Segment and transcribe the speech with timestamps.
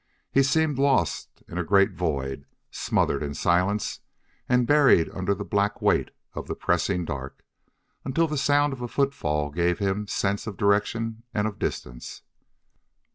[0.31, 3.99] He seemed lost in a great void, smothered in silence,
[4.49, 7.43] and buried under the black weight of the pressing dark,
[8.03, 12.23] until the sound of a footfall gave him sense of direction and of distance.